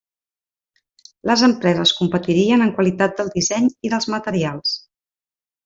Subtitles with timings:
[1.31, 4.77] Les empreses competirien en qualitat del disseny i dels materials.